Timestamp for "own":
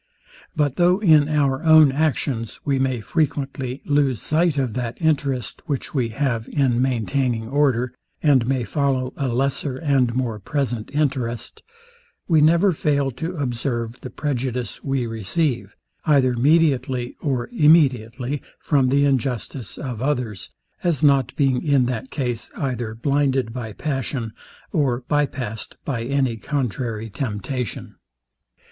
1.63-1.91